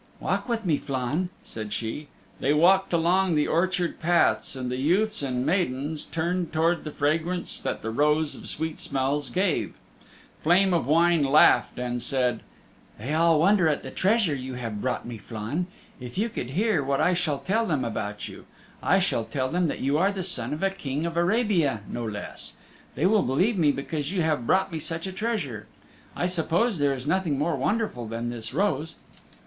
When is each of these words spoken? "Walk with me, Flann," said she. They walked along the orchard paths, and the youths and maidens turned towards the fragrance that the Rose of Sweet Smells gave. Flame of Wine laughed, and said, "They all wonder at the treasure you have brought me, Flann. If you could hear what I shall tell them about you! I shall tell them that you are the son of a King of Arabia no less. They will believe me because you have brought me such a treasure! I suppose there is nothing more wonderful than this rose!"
"Walk 0.19 0.49
with 0.49 0.65
me, 0.65 0.79
Flann," 0.79 1.29
said 1.43 1.71
she. 1.71 2.07
They 2.39 2.55
walked 2.55 2.91
along 2.91 3.35
the 3.35 3.45
orchard 3.45 3.99
paths, 3.99 4.55
and 4.55 4.71
the 4.71 4.77
youths 4.79 5.21
and 5.21 5.45
maidens 5.45 6.05
turned 6.05 6.51
towards 6.51 6.83
the 6.85 6.89
fragrance 6.91 7.59
that 7.61 7.83
the 7.83 7.91
Rose 7.91 8.33
of 8.33 8.47
Sweet 8.49 8.79
Smells 8.79 9.29
gave. 9.29 9.75
Flame 10.41 10.73
of 10.73 10.87
Wine 10.87 11.23
laughed, 11.23 11.77
and 11.77 12.01
said, 12.01 12.39
"They 12.97 13.13
all 13.13 13.39
wonder 13.39 13.67
at 13.67 13.83
the 13.83 13.91
treasure 13.91 14.33
you 14.33 14.55
have 14.55 14.81
brought 14.81 15.05
me, 15.05 15.19
Flann. 15.19 15.67
If 15.99 16.17
you 16.17 16.29
could 16.29 16.49
hear 16.49 16.83
what 16.83 16.99
I 16.99 17.13
shall 17.13 17.37
tell 17.37 17.67
them 17.67 17.85
about 17.85 18.27
you! 18.27 18.47
I 18.81 18.97
shall 18.97 19.25
tell 19.25 19.49
them 19.49 19.67
that 19.67 19.81
you 19.81 19.99
are 19.99 20.11
the 20.11 20.23
son 20.23 20.51
of 20.51 20.63
a 20.63 20.71
King 20.71 21.05
of 21.05 21.15
Arabia 21.15 21.81
no 21.87 22.03
less. 22.03 22.53
They 22.95 23.05
will 23.05 23.21
believe 23.21 23.59
me 23.59 23.71
because 23.71 24.11
you 24.11 24.23
have 24.23 24.47
brought 24.47 24.71
me 24.71 24.79
such 24.79 25.05
a 25.05 25.11
treasure! 25.13 25.67
I 26.15 26.25
suppose 26.25 26.79
there 26.79 26.95
is 26.95 27.05
nothing 27.05 27.37
more 27.37 27.55
wonderful 27.55 28.07
than 28.07 28.29
this 28.29 28.51
rose!" 28.51 28.95